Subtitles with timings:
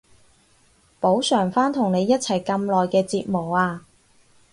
[0.99, 3.85] 補償返同你一齊咁耐嘅折磨啊